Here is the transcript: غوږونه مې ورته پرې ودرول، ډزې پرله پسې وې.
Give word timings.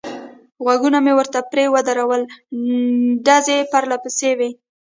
غوږونه 0.63 0.97
مې 1.05 1.13
ورته 1.17 1.39
پرې 1.51 1.65
ودرول، 1.73 2.21
ډزې 3.25 3.57
پرله 3.71 3.97
پسې 4.03 4.31
وې. 4.37 4.49